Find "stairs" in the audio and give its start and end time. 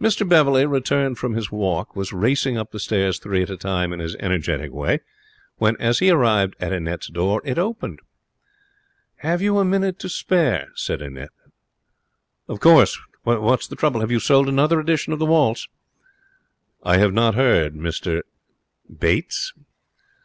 2.80-3.20